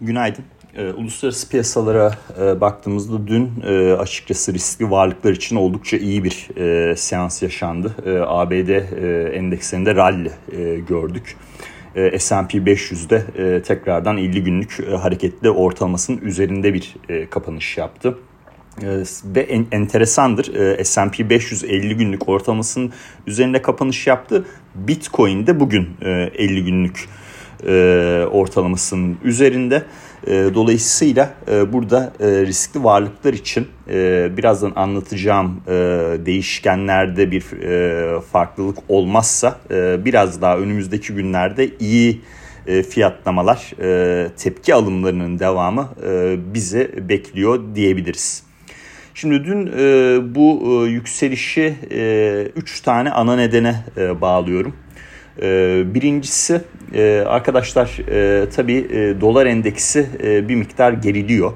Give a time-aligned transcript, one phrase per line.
[0.00, 0.44] Günaydın.
[0.74, 6.96] E, uluslararası piyasalara e, baktığımızda dün e, açıkçası riskli varlıklar için oldukça iyi bir e,
[6.96, 7.94] seans yaşandı.
[8.06, 11.36] E, ABD e, endekslerinde rally e, gördük.
[11.94, 18.18] E, S&P 500'de e, tekrardan 50 günlük e, hareketli ortalamasının üzerinde bir e, kapanış yaptı.
[18.82, 22.92] E, ve en, enteresandır e, S&P 500 50 günlük ortalamasının
[23.26, 24.44] üzerinde kapanış yaptı.
[24.74, 27.08] Bitcoin de bugün e, 50 günlük
[27.66, 29.82] e, ortalamasının üzerinde.
[30.26, 35.72] E, dolayısıyla e, burada e, riskli varlıklar için e, birazdan anlatacağım e,
[36.26, 42.20] değişkenlerde bir e, farklılık olmazsa e, biraz daha önümüzdeki günlerde iyi
[42.66, 48.42] e, fiyatlamalar, e, tepki alımlarının devamı e, bizi bekliyor diyebiliriz.
[49.14, 49.66] Şimdi dün
[50.34, 53.84] bu yükselişi 3 e, üç tane ana nedene
[54.20, 54.74] bağlıyorum.
[55.42, 56.60] E, birincisi
[56.94, 60.06] e, arkadaşlar e, tabii e, dolar endeksi
[60.48, 61.52] bir miktar geriliyor.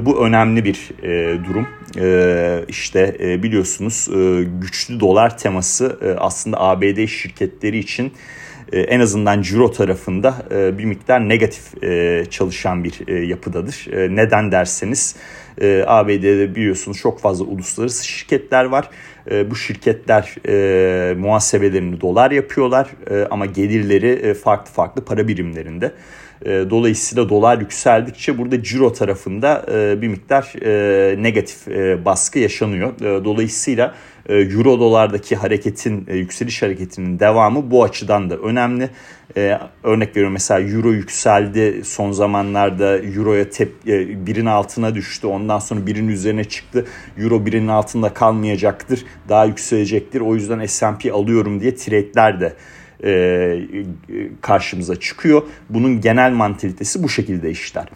[0.00, 0.90] Bu önemli bir
[1.44, 1.66] durum.
[2.68, 4.08] İşte biliyorsunuz
[4.60, 8.12] güçlü dolar teması aslında ABD şirketleri için
[8.72, 11.62] en azından ciro tarafında bir miktar negatif
[12.30, 13.86] çalışan bir yapıdadır.
[14.10, 15.16] Neden derseniz
[15.86, 18.90] ABD'de biliyorsunuz çok fazla uluslararası şirketler var.
[19.30, 25.92] E, bu şirketler e, muhasebelerini dolar yapıyorlar e, ama gelirleri e, farklı farklı para birimlerinde.
[26.44, 31.66] E, dolayısıyla dolar yükseldikçe burada ciro tarafında e, bir miktar e, negatif
[32.04, 32.92] baskı yaşanıyor.
[33.00, 33.94] Dolayısıyla
[34.28, 38.90] euro dolardaki hareketin yükseliş hareketinin devamı bu açıdan da önemli.
[39.82, 43.86] Örnek veriyorum mesela euro yükseldi son zamanlarda euroya tep
[44.26, 46.86] birin altına düştü ondan sonra birin üzerine çıktı.
[47.18, 52.52] Euro birinin altında kalmayacaktır daha yükselecektir o yüzden S&P alıyorum diye trade'ler de
[53.06, 53.66] e,
[54.40, 55.42] karşımıza çıkıyor.
[55.70, 57.86] Bunun genel mantalitesi bu şekilde işler.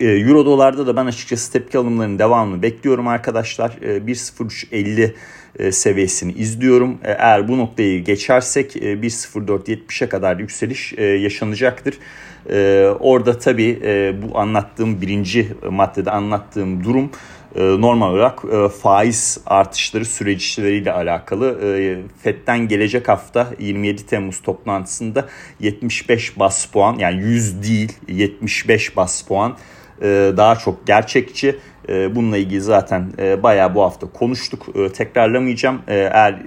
[0.00, 3.70] E, Euro dolarda da ben açıkçası tepki alımlarının devamını bekliyorum arkadaşlar.
[3.70, 5.14] 1.0350
[5.58, 6.98] e, seviyesini izliyorum.
[7.04, 11.98] Eğer bu noktayı geçersek 1.0470'e kadar yükseliş yaşanacaktır.
[13.00, 13.80] Orada tabii
[14.22, 17.10] bu anlattığım birinci maddede anlattığım durum
[17.54, 21.58] e, normal olarak e, faiz artışları süreçleriyle alakalı.
[21.62, 25.28] E, FED'den gelecek hafta 27 Temmuz toplantısında
[25.60, 29.56] 75 bas puan yani 100 değil 75 bas puan
[30.36, 31.56] daha çok gerçekçi.
[31.88, 33.12] Bununla ilgili zaten
[33.42, 34.66] bayağı bu hafta konuştuk.
[34.94, 35.82] Tekrarlamayacağım.
[35.88, 36.44] Eğer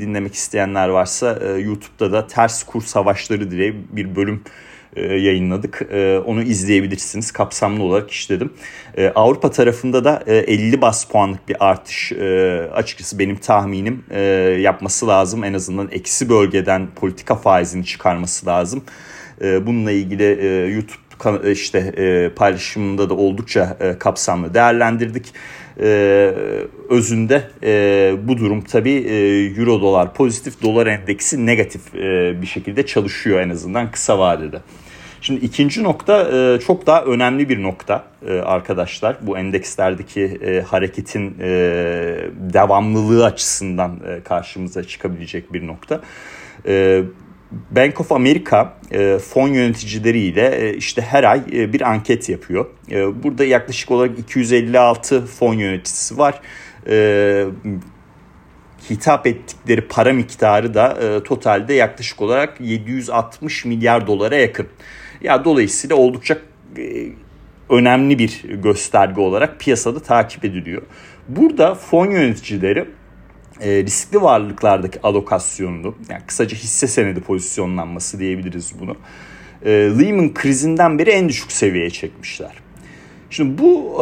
[0.00, 4.67] dinlemek isteyenler varsa YouTube'da da ters kur savaşları diye bir bölüm e,
[4.98, 5.88] yayınladık.
[5.92, 7.32] E, onu izleyebilirsiniz.
[7.32, 8.52] Kapsamlı olarak işledim.
[8.96, 12.12] E, Avrupa tarafında da 50 bas puanlık bir artış
[12.72, 14.04] açıkçası benim tahminim
[14.60, 15.44] yapması lazım.
[15.44, 18.84] En azından eksi bölgeden politika faizini çıkarması lazım.
[19.40, 20.24] Bununla ilgili
[20.74, 21.94] YouTube işte
[22.36, 25.32] paylaşımında da oldukça kapsamlı değerlendirdik.
[26.88, 27.42] özünde
[28.28, 28.96] bu durum tabii
[29.58, 31.94] euro dolar pozitif dolar endeksi negatif
[32.42, 34.60] bir şekilde çalışıyor en azından kısa vadede.
[35.20, 39.16] Şimdi ikinci nokta e, çok daha önemli bir nokta e, arkadaşlar.
[39.20, 41.38] Bu endekslerdeki e, hareketin
[42.54, 46.00] devamlılığı açısından karşımıza çıkabilecek bir nokta.
[47.70, 48.72] Bank of America
[49.18, 52.66] fon yöneticileriyle işte her ay bir anket yapıyor.
[53.22, 56.40] Burada yaklaşık olarak 256 fon yöneticisi var
[58.90, 64.66] hitap ettikleri para miktarı da e, totalde yaklaşık olarak 760 milyar dolara yakın.
[65.22, 66.38] Ya dolayısıyla oldukça
[66.78, 67.06] e,
[67.70, 70.82] önemli bir gösterge olarak piyasada takip ediliyor.
[71.28, 72.84] Burada fon yöneticileri
[73.60, 78.96] e, riskli varlıklardaki alokasyonunu yani kısaca hisse senedi pozisyonlanması diyebiliriz bunu.
[79.64, 82.52] E, Lehman krizinden beri en düşük seviyeye çekmişler.
[83.30, 83.98] Şimdi bu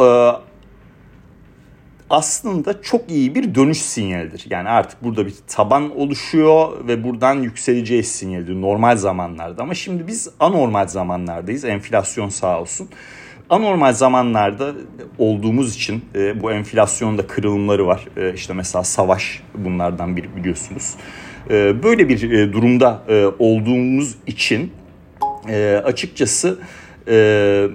[2.09, 4.45] aslında çok iyi bir dönüş sinyalidir.
[4.49, 9.63] Yani artık burada bir taban oluşuyor ve buradan yükseleceği sinyalidir normal zamanlarda.
[9.63, 11.65] Ama şimdi biz anormal zamanlardayız.
[11.65, 12.89] Enflasyon sağ olsun.
[13.49, 14.73] Anormal zamanlarda
[15.17, 18.07] olduğumuz için e, bu enflasyonda kırılımları var.
[18.17, 20.93] E, işte mesela savaş bunlardan biri biliyorsunuz.
[21.49, 24.71] E, böyle bir e, durumda e, olduğumuz için
[25.49, 26.59] e, açıkçası...
[27.07, 27.67] E,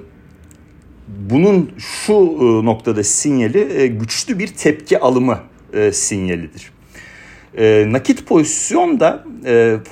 [1.33, 5.39] bunun şu e, noktada sinyali e, güçlü bir tepki alımı
[5.73, 6.73] e, sinyalidir.
[7.93, 9.25] nakit pozisyon da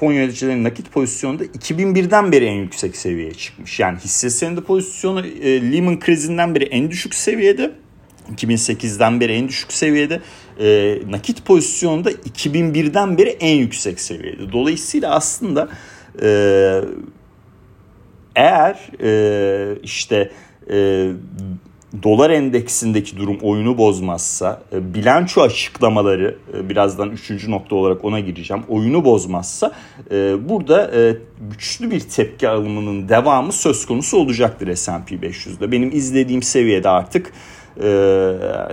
[0.01, 3.81] fon yöneticilerinin nakit pozisyonu da 2001'den beri en yüksek seviyeye çıkmış.
[3.81, 5.23] Yani hisse senedi pozisyonu
[5.73, 7.71] Lehman krizinden beri en düşük seviyede.
[8.37, 10.21] 2008'den beri en düşük seviyede.
[11.11, 14.53] nakit pozisyonu da 2001'den beri en yüksek seviyede.
[14.53, 15.69] Dolayısıyla aslında
[18.37, 20.31] eğer e, işte
[20.71, 21.09] e,
[22.03, 28.63] dolar endeksindeki durum oyunu bozmazsa, e, bilanço açıklamaları e, birazdan üçüncü nokta olarak ona gireceğim.
[28.69, 29.73] Oyunu bozmazsa
[30.11, 30.91] e, burada
[31.51, 35.73] güçlü bir tepki alımının devamı söz konusu olacaktır S&P 500'de.
[35.73, 37.33] Benim izlediğim seviyede artık
[37.83, 38.33] ee,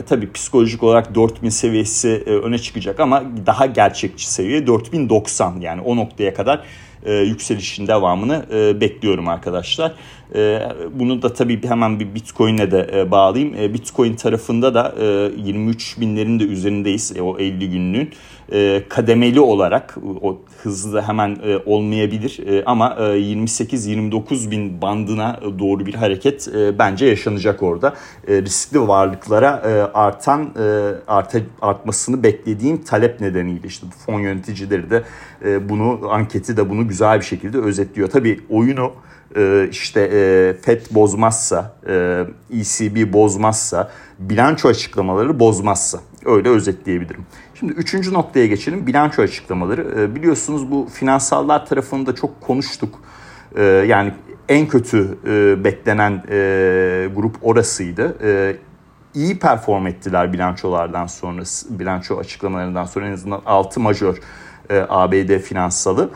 [0.09, 5.95] tabii psikolojik olarak 4000 seviyesi e, öne çıkacak ama daha gerçekçi seviye 4090 yani o
[5.95, 6.63] noktaya kadar
[7.07, 9.93] e, yükselişin devamını e, bekliyorum arkadaşlar.
[10.35, 10.61] E,
[10.91, 13.55] bunu da tabii hemen bir Bitcoin'le de e, bağlayayım.
[13.55, 15.05] E, Bitcoin tarafında da e,
[15.37, 18.09] 23 binlerin de üzerindeyiz e, o 50 günlüğün.
[18.51, 25.85] E, kademeli olarak o hızlı hemen e, olmayabilir e, ama e, 28-29 bin bandına doğru
[25.85, 27.93] bir hareket e, bence yaşanacak orada.
[28.27, 35.03] E, riskli varlıklara e, artan e, arta, artmasını beklediğim talep nedeniyle işte fon yöneticileri de
[35.45, 38.09] e, bunu anketi de bunu güzel bir şekilde özetliyor.
[38.09, 38.91] Tabii oyunu
[39.35, 47.25] e, işte e, FED bozmazsa, e, ECB bozmazsa, bilanço açıklamaları bozmazsa öyle özetleyebilirim.
[47.55, 50.15] Şimdi üçüncü noktaya geçelim bilanço açıklamaları.
[50.15, 52.99] Biliyorsunuz bu finansallar tarafında çok konuştuk.
[53.87, 54.13] Yani
[54.49, 55.17] en kötü
[55.63, 56.23] beklenen
[57.15, 58.17] grup orasıydı.
[59.13, 64.17] İyi perform ettiler bilançolardan sonra, bilanço açıklamalarından sonra en azından 6 majör
[64.89, 66.09] ABD finansalı.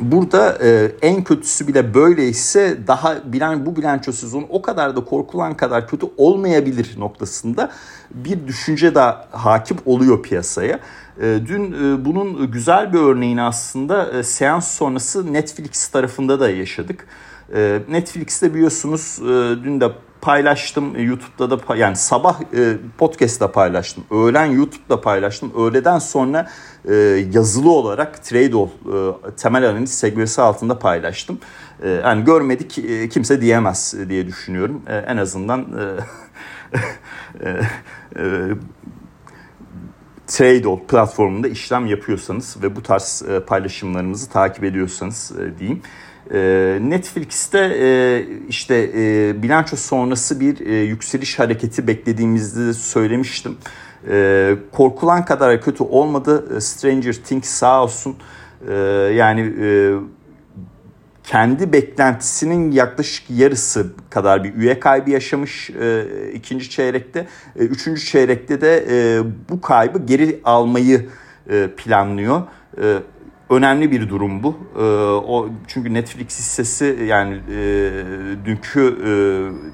[0.00, 5.56] Burada e, en kötüsü bile böyleyse daha bilen bu bilanço sezonu o kadar da korkulan
[5.56, 7.70] kadar kötü olmayabilir noktasında
[8.10, 9.00] bir düşünce de
[9.30, 10.80] hakim oluyor piyasaya.
[11.20, 17.06] E, dün e, bunun güzel bir örneğini aslında e, seans sonrası Netflix tarafında da yaşadık.
[17.54, 24.04] E, Netflix'te biliyorsunuz e, dün de paylaştım YouTube'da da yani sabah e, podcast'ta paylaştım.
[24.10, 25.52] Öğlen YouTube'da paylaştım.
[25.56, 26.50] Öğleden sonra
[26.88, 26.94] e,
[27.32, 31.38] yazılı olarak Tradeall e, temel analiz sekmesi altında paylaştım.
[31.82, 34.82] E, yani görmedik e, kimse diyemez diye düşünüyorum.
[34.86, 36.80] E, en azından e,
[37.48, 37.60] e,
[38.16, 38.48] e,
[40.26, 45.82] Tradeall platformunda işlem yapıyorsanız ve bu tarz e, paylaşımlarımızı takip ediyorsanız e, diyeyim.
[46.34, 53.56] Ee, Netflix'te e, işte e, bilanço sonrası bir e, yükseliş hareketi beklediğimizde söylemiştim.
[54.72, 56.60] Korkulan kadar kötü olmadı.
[56.60, 58.16] Stranger Things sağ olsun
[59.14, 59.52] yani
[61.24, 65.70] kendi beklentisinin yaklaşık yarısı kadar bir üye kaybı yaşamış
[66.34, 67.26] ikinci çeyrekte.
[67.56, 68.84] Üçüncü çeyrekte de
[69.48, 71.08] bu kaybı geri almayı
[71.76, 72.42] planlıyor
[73.50, 74.56] önemli bir durum bu.
[74.76, 74.82] E,
[75.28, 77.92] o çünkü Netflix hissesi yani e,
[78.44, 79.12] dünkü e,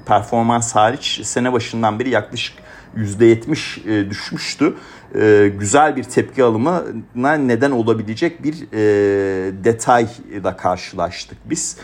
[0.05, 2.66] performans hariç sene başından beri yaklaşık
[2.97, 4.73] %70 e, düşmüştü.
[5.15, 11.77] E, güzel bir tepki alımına neden olabilecek bir e, detayla karşılaştık biz.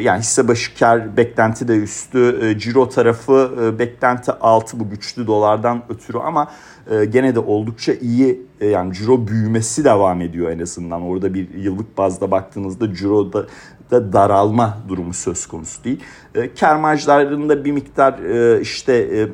[0.00, 6.18] Yani hisse başı kar beklenti de üstü, ciro tarafı beklenti altı bu güçlü dolardan ötürü
[6.18, 6.50] ama
[7.10, 11.02] gene de oldukça iyi yani ciro büyümesi devam ediyor en azından.
[11.02, 13.46] Orada bir yıllık bazda baktığınızda ciroda
[13.90, 16.00] da daralma durumu söz konusu değil.
[16.60, 18.18] Kar marjlarında bir miktar
[18.60, 19.28] işte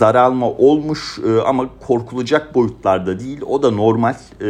[0.00, 3.40] daralma olmuş e, ama korkulacak boyutlarda değil.
[3.46, 4.14] O da normal.
[4.40, 4.46] E,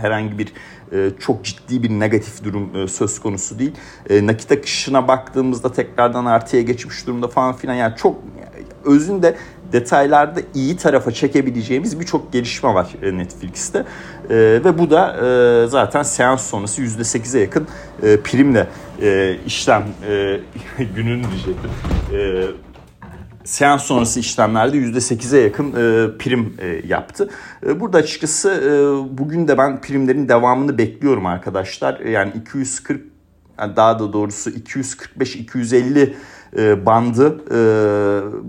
[0.00, 0.52] herhangi bir
[0.92, 3.72] e, çok ciddi bir negatif durum söz konusu değil.
[4.10, 8.16] Nakit akışına baktığımızda tekrardan artıya geçmiş durumda falan filan yani çok
[8.84, 9.36] özünde
[9.72, 13.84] detaylarda iyi tarafa çekebileceğimiz birçok gelişme var Netflix'te.
[14.30, 15.16] Ve bu da
[15.68, 17.66] zaten seans sonrası %8'e yakın
[18.24, 18.68] primle
[19.46, 20.40] işlem e,
[20.96, 21.70] gününü diyecektim.
[23.48, 27.30] Seans sonrası işlemlerde %8'e yakın e, prim e, yaptı.
[27.66, 32.00] E, burada açıkçası e, bugün de ben primlerin devamını bekliyorum arkadaşlar.
[32.00, 33.02] E, yani 240
[33.58, 36.14] yani daha da doğrusu 245-250
[36.56, 37.60] e, bandı e,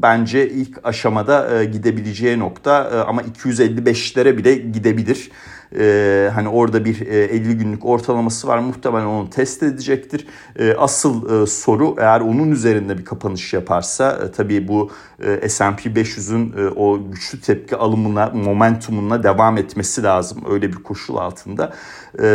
[0.02, 5.32] bence ilk aşamada gidebileceği nokta ama 255'lere bile gidebilir.
[5.78, 10.28] E, hani orada bir e, 50 günlük ortalaması var muhtemelen onu test edecektir.
[10.60, 15.90] E, asıl e, soru eğer onun üzerinde bir kapanış yaparsa e, tabii bu e, S&P
[15.90, 21.74] 500'ün e, o güçlü tepki alımına, momentumuna devam etmesi lazım öyle bir koşul altında.
[22.20, 22.26] E,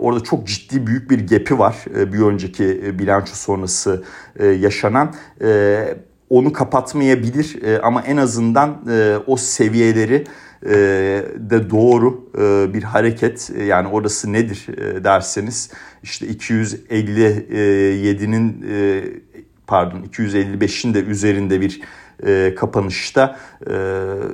[0.00, 4.02] orada çok ciddi büyük bir gap'i var e, bir önceki e, bilanço sonrası
[4.36, 5.14] e, yaşanan.
[5.42, 5.96] E,
[6.30, 10.24] onu kapatmayabilir e, ama en azından e, o seviyeleri
[10.66, 10.72] e,
[11.36, 14.66] de doğru e, bir hareket e, yani orası nedir
[15.04, 15.70] derseniz
[16.02, 18.66] işte 257'nin
[19.66, 21.80] pardon 255'in de üzerinde bir
[22.26, 23.72] e, kapanışta e,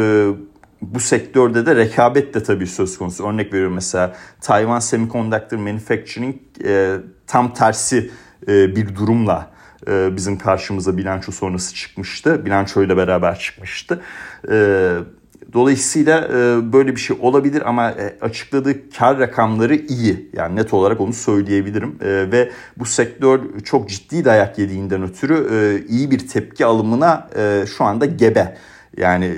[0.82, 3.28] bu sektörde de rekabet de tabii söz konusu.
[3.28, 6.36] Örnek veriyorum mesela Taiwan Semiconductor Manufacturing
[6.66, 6.98] e,
[7.28, 8.12] tam tersi
[8.48, 9.51] e, bir durumla
[9.88, 12.46] e, bizim karşımıza bilanço sonrası çıkmıştı.
[12.46, 14.01] Bilanço ile beraber çıkmıştı.
[14.51, 14.96] E,
[15.53, 20.29] dolayısıyla e, böyle bir şey olabilir ama e, açıkladığı kar rakamları iyi.
[20.34, 21.96] Yani net olarak onu söyleyebilirim.
[22.01, 27.84] E, ve bu sektör çok ciddi dayak yediğinden ötürü iyi bir tepki alımına e, şu
[27.84, 28.58] anda gebe.
[28.98, 29.32] Yani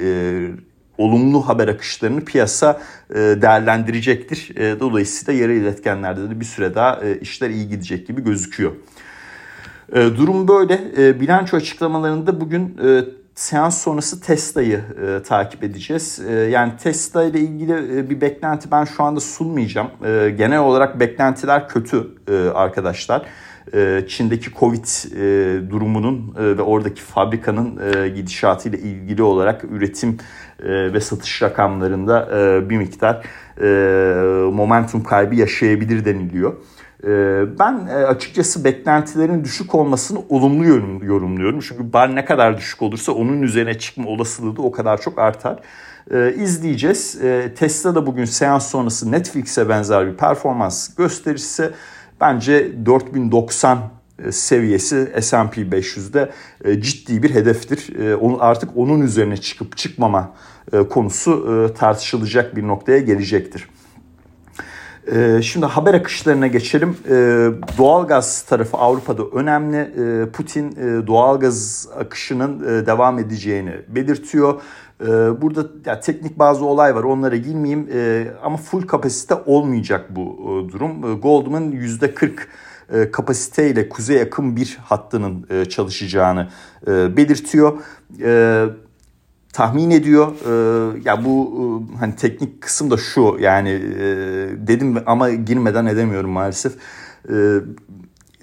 [0.97, 2.81] olumlu haber akışlarını piyasa
[3.13, 4.53] değerlendirecektir.
[4.79, 8.71] Dolayısıyla yarı iletkenlerde de bir süre daha işler iyi gidecek gibi gözüküyor.
[9.95, 10.79] Durum böyle.
[11.19, 12.77] Bilanço açıklamalarında bugün
[13.35, 14.81] seans sonrası Tesla'yı
[15.27, 16.21] takip edeceğiz.
[16.49, 19.87] Yani Tesla ile ilgili bir beklenti ben şu anda sunmayacağım.
[20.37, 22.07] Genel olarak beklentiler kötü
[22.55, 23.25] arkadaşlar.
[24.07, 24.85] Çin'deki Covid
[25.69, 27.79] durumunun ve oradaki fabrikanın
[28.15, 30.17] gidişatı ile ilgili olarak üretim
[30.63, 33.25] e, ve satış rakamlarında e, bir miktar
[33.61, 33.67] e,
[34.51, 36.53] momentum kaybı yaşayabilir deniliyor.
[37.59, 40.65] Ben açıkçası beklentilerin düşük olmasını olumlu
[41.05, 41.59] yorumluyorum.
[41.59, 45.59] Çünkü bar ne kadar düşük olursa onun üzerine çıkma olasılığı da o kadar çok artar.
[46.35, 47.19] İzleyeceğiz.
[47.55, 51.71] Tesla da bugün seans sonrası Netflix'e benzer bir performans gösterirse
[52.21, 53.79] bence 4090
[54.31, 56.31] seviyesi S&P 500'de
[56.81, 57.89] ciddi bir hedeftir.
[58.39, 60.33] Artık onun üzerine çıkıp çıkmama
[60.73, 63.67] e, konusu e, tartışılacak bir noktaya gelecektir.
[65.07, 66.97] E, şimdi haber akışlarına geçelim.
[67.77, 69.91] Doğalgaz tarafı Avrupa'da önemli.
[70.31, 70.75] Putin
[71.07, 74.61] doğalgaz akışının devam edeceğini belirtiyor.
[75.41, 77.89] Burada ya, teknik bazı olay var onlara girmeyeyim
[78.43, 81.21] ama full kapasite olmayacak bu durum.
[81.21, 86.47] Goldman %40 kapasiteyle kuzey yakın bir hattının çalışacağını
[86.87, 87.73] belirtiyor
[89.53, 90.33] tahmin ediyor.
[90.45, 94.05] Ee, ya bu e, hani teknik kısım da şu yani e,
[94.67, 96.73] dedim ama girmeden edemiyorum maalesef.
[97.29, 97.35] E,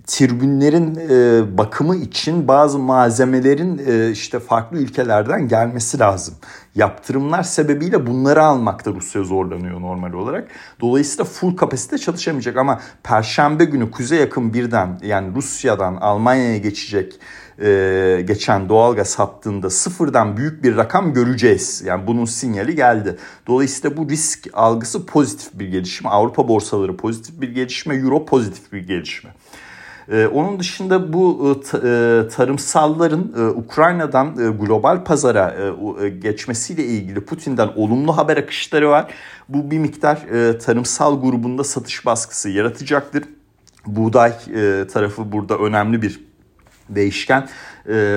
[0.08, 6.34] tribünlerin e, bakımı için bazı malzemelerin e, işte farklı ülkelerden gelmesi lazım.
[6.74, 10.48] Yaptırımlar sebebiyle bunları almakta Rusya zorlanıyor normal olarak.
[10.80, 17.20] Dolayısıyla full kapasite çalışamayacak ama perşembe günü kuzey yakın birden yani Rusya'dan Almanya'ya geçecek
[17.62, 21.82] e, geçen doğalgaz hattında sıfırdan büyük bir rakam göreceğiz.
[21.86, 23.16] Yani bunun sinyali geldi.
[23.46, 26.10] Dolayısıyla bu risk algısı pozitif bir gelişme.
[26.10, 29.30] Avrupa borsaları pozitif bir gelişme, Euro pozitif bir gelişme.
[30.10, 35.74] Ee, onun dışında bu e, e tarımsalların e, Ukrayna'dan global pazara
[36.18, 39.12] geçmesiyle ilgili Putin'den olumlu haber akışları var.
[39.48, 40.18] Bu bir miktar
[40.58, 43.24] tarımsal grubunda satış baskısı yaratacaktır.
[43.86, 44.32] Buğday
[44.92, 46.20] tarafı burada önemli bir
[46.88, 47.48] değişken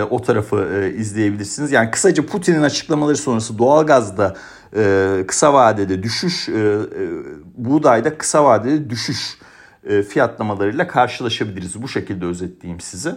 [0.09, 1.71] o tarafı izleyebilirsiniz.
[1.71, 4.35] Yani kısaca Putin'in açıklamaları sonrası doğalgazda
[4.75, 6.77] e, kısa vadede düşüş, e,
[7.57, 9.37] buğdayda kısa vadede düşüş
[10.09, 11.81] fiyatlamalarıyla karşılaşabiliriz.
[11.81, 13.15] Bu şekilde özetleyeyim size.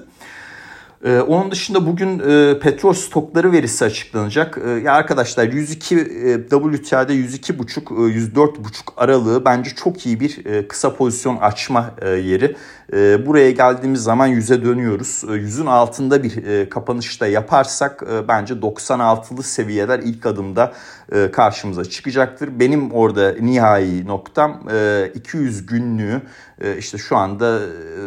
[1.05, 4.59] Onun dışında bugün e, petrol stokları verisi açıklanacak.
[4.67, 6.01] Ee, ya arkadaşlar 102 e,
[6.49, 8.57] WTI'de 102.5 e, 104.5
[8.97, 12.57] aralığı bence çok iyi bir e, kısa pozisyon açma e, yeri.
[12.93, 15.25] E, buraya geldiğimiz zaman 100'e dönüyoruz.
[15.25, 20.73] E, 100'ün altında bir e, kapanışta yaparsak e, bence 96'lı seviyeler ilk adımda
[21.13, 22.61] e, karşımıza çıkacaktır.
[22.61, 26.23] Benim orada nihai noktam e, 200 günlüğü
[26.54, 27.61] e, işte şu anda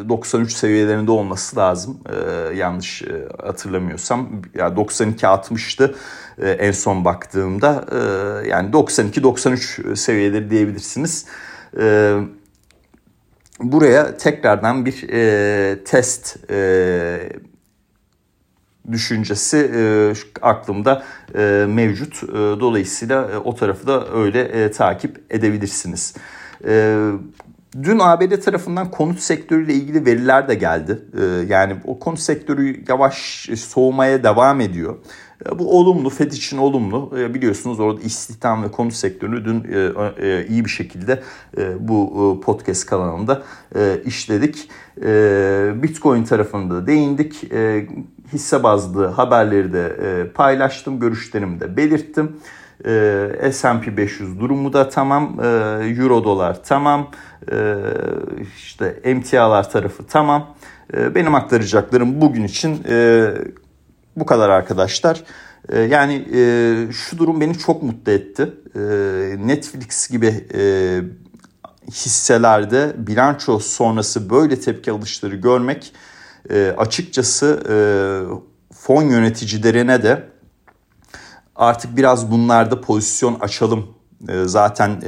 [0.09, 1.99] 93 e, seviyelerinde olması lazım.
[2.09, 4.41] E, yanlış e, hatırlamıyorsam.
[4.53, 5.95] Ya 92 60'tı
[6.41, 7.85] e, en son baktığımda.
[7.91, 11.25] E, yani 92 93 seviyeleri diyebilirsiniz.
[13.59, 15.07] Buraya tekrardan bir
[15.85, 16.37] test
[18.91, 19.71] düşüncesi
[20.41, 21.03] aklımda
[21.67, 22.21] mevcut.
[22.33, 26.13] Dolayısıyla o tarafı da öyle takip edebilirsiniz.
[27.83, 31.01] Dün ABD tarafından konut sektörüyle ilgili veriler de geldi.
[31.21, 34.95] E, yani o konut sektörü yavaş soğumaya devam ediyor.
[35.45, 37.13] E, bu olumlu, FED için olumlu.
[37.19, 39.63] E, biliyorsunuz orada istihdam ve konut sektörünü dün
[40.21, 41.23] e, iyi bir şekilde
[41.79, 43.43] bu podcast kanalında
[44.05, 44.69] işledik.
[45.83, 47.43] Bitcoin tarafında değindik.
[48.33, 52.37] Hisse bazlı haberleri de paylaştım, görüşlerimi de belirttim.
[53.51, 55.39] S&P 500 durumu da tamam,
[55.99, 57.11] Euro dolar tamam,
[58.57, 60.55] işte emtialar tarafı tamam.
[61.15, 62.83] Benim aktaracaklarım bugün için
[64.15, 65.23] bu kadar arkadaşlar.
[65.69, 68.53] Ee, yani e, şu durum beni çok mutlu etti.
[68.75, 68.79] Ee,
[69.47, 70.61] Netflix gibi e,
[71.91, 75.93] hisselerde bilanço sonrası böyle tepki alışları görmek
[76.49, 77.63] e, açıkçası
[78.73, 80.23] fon yöneticilerine de
[81.57, 83.87] artık biraz bunlarda pozisyon açalım.
[84.45, 85.01] Zaten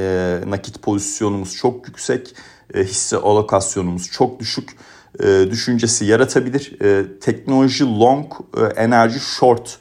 [0.47, 2.35] nakit pozisyonumuz çok yüksek,
[2.75, 4.69] hisse alokasyonumuz çok düşük
[5.19, 6.81] e, düşüncesi yaratabilir.
[6.81, 9.77] E, teknoloji long, e, enerji short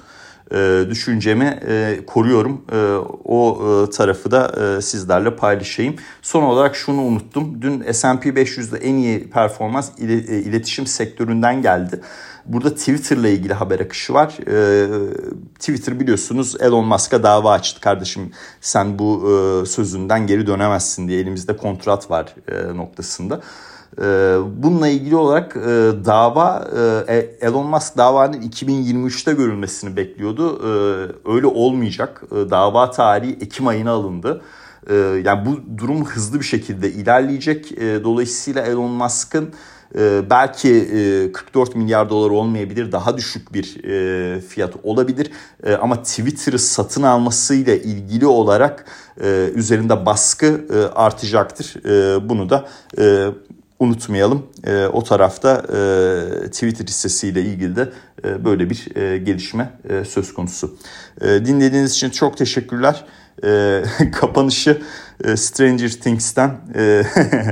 [0.53, 2.65] e, düşüncemi e, koruyorum.
[2.73, 2.77] E,
[3.25, 5.97] o e, tarafı da e, sizlerle paylaşayım.
[6.23, 7.63] Son olarak şunu unuttum.
[7.63, 10.05] Dün S&P 500'de en iyi performans e,
[10.39, 12.01] iletişim sektöründen geldi.
[12.49, 14.37] Burada Twitter'la ilgili haber akışı var.
[14.47, 14.87] Ee,
[15.59, 17.81] Twitter biliyorsunuz Elon Musk'a dava açtı.
[17.81, 23.41] Kardeşim sen bu e, sözünden geri dönemezsin diye elimizde kontrat var e, noktasında.
[24.03, 25.61] Ee, bununla ilgili olarak e,
[26.05, 26.69] dava
[27.09, 30.61] e, e, Elon Musk davanın 2023'te görülmesini bekliyordu.
[30.63, 32.23] Ee, öyle olmayacak.
[32.31, 34.43] Dava tarihi Ekim ayına alındı.
[35.25, 37.71] Yani bu durum hızlı bir şekilde ilerleyecek.
[37.81, 39.53] Dolayısıyla Elon Musk'ın
[40.31, 40.91] belki
[41.35, 43.83] 44 milyar dolar olmayabilir daha düşük bir
[44.41, 45.31] fiyat olabilir
[45.81, 48.85] ama Twitter'ı satın almasıyla ilgili olarak
[49.55, 51.75] üzerinde baskı artacaktır.
[52.29, 52.69] Bunu da
[53.79, 54.47] unutmayalım.
[54.65, 55.63] E, o tarafta
[56.45, 57.89] e, Twitter hissesiyle ilgili de
[58.25, 60.77] e, böyle bir e, gelişme e, söz konusu.
[61.21, 63.05] E, dinlediğiniz için çok teşekkürler.
[63.45, 64.83] E, kapanışı
[65.25, 67.05] e, Stranger Things'ten e, e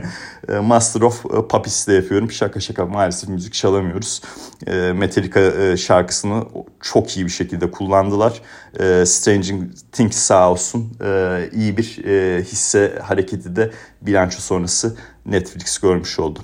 [0.49, 2.31] Master of Puppies'te yapıyorum.
[2.31, 4.23] Şaka şaka maalesef müzik çalamıyoruz.
[4.67, 6.45] E, Metallica e, şarkısını
[6.81, 8.43] çok iyi bir şekilde kullandılar.
[8.81, 9.57] E, Stranger
[9.93, 13.71] Things sağ olsun e, iyi bir e, hisse hareketi de
[14.03, 16.39] bilanço sonrası Netflix görmüş oldu.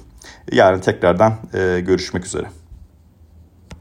[0.52, 2.61] Yarın tekrardan e, görüşmek üzere.